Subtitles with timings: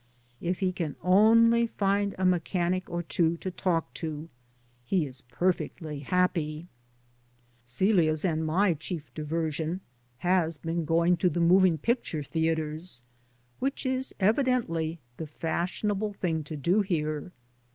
[0.41, 4.29] If he can only find a mechanic or two to talk to,
[4.83, 6.67] he is i>erfectly happy.
[7.67, 9.81] Celiacs and my chief diversion
[10.17, 13.03] has been going to the moving pic ture theaters,
[13.59, 17.31] which is evidently the fashionable thing to do here.